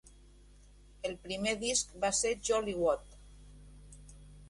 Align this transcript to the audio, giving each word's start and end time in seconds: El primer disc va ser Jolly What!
El 1.09 1.13
primer 1.27 1.53
disc 1.65 1.93
va 2.07 2.13
ser 2.23 2.35
Jolly 2.51 2.77
What! 2.83 3.17